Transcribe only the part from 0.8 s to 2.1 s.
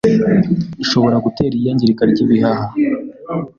ishobora gutera iyangirika